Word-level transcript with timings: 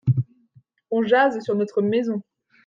On 0.89 1.03
jase 1.03 1.39
sur 1.41 1.55
notre 1.55 1.83
maison. 1.83 2.23